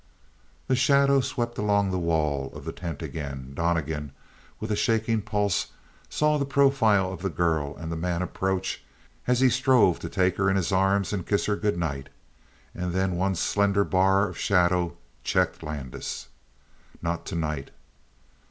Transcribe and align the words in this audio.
The 0.65 0.75
shadow 0.75 1.21
swept 1.21 1.59
along 1.59 1.91
the 1.91 1.99
wall 1.99 2.51
of 2.55 2.65
the 2.65 2.71
tent 2.71 3.03
again. 3.03 3.53
Donnegan, 3.53 4.13
with 4.59 4.71
a 4.71 4.75
shaking 4.75 5.21
pulse, 5.21 5.67
saw 6.09 6.39
the 6.39 6.43
profile 6.45 7.13
of 7.13 7.21
the 7.21 7.29
girl 7.29 7.77
and 7.77 7.91
the 7.91 7.95
man 7.95 8.23
approach 8.23 8.83
as 9.27 9.41
he 9.41 9.49
strove 9.51 9.99
to 9.99 10.09
take 10.09 10.37
her 10.37 10.49
in 10.49 10.55
his 10.55 10.71
arms 10.71 11.13
and 11.13 11.27
kiss 11.27 11.45
her 11.45 11.55
good 11.55 11.77
night. 11.77 12.09
And 12.73 12.93
then 12.93 13.15
one 13.15 13.35
slender 13.35 13.83
bar 13.83 14.27
of 14.27 14.39
shadow 14.39 14.97
checked 15.23 15.61
Landis. 15.61 16.29
"Not 17.03 17.23
tonight." 17.23 17.69